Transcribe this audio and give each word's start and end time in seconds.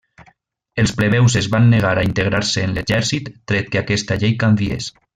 Els 0.83 0.93
plebeus 1.01 1.35
es 1.41 1.49
van 1.57 1.69
negar 1.75 1.93
a 2.01 2.07
integrar-se 2.09 2.65
en 2.71 2.75
l'exèrcit 2.79 3.31
tret 3.53 3.71
que 3.77 3.85
aquesta 3.87 4.19
llei 4.25 4.39
canviés. 4.47 4.91